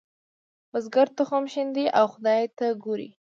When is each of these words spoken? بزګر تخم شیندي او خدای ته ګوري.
بزګر 0.71 1.07
تخم 1.17 1.43
شیندي 1.53 1.85
او 1.99 2.05
خدای 2.13 2.41
ته 2.57 2.65
ګوري. 2.83 3.09